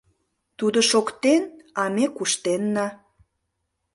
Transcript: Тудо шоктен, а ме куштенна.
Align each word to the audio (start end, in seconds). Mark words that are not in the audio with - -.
Тудо 0.57 0.79
шоктен, 0.89 1.43
а 1.81 1.83
ме 1.95 2.05
куштенна. 2.15 2.87